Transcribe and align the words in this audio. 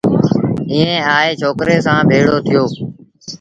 ائيٚݩ 0.73 1.05
آئي 1.17 1.31
ڇوڪري 1.41 1.77
سآݩ 1.85 2.05
ڀيڙو 2.09 2.37
ٿيٚو 2.45 2.63